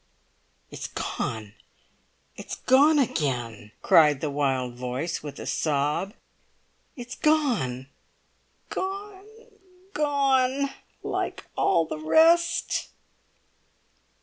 "It's 0.71 0.87
gone! 0.87 1.53
It's 2.35 2.55
gone 2.55 2.97
again!" 2.97 3.71
cried 3.83 4.19
the 4.19 4.31
wild 4.31 4.73
voice, 4.73 5.21
with 5.21 5.37
a 5.37 5.45
sob; 5.45 6.15
"it's 6.95 7.13
gone, 7.13 7.85
gone, 8.71 9.27
gone 9.93 10.71
like 11.03 11.45
all 11.55 11.85
the 11.85 11.99
rest!" 11.99 12.89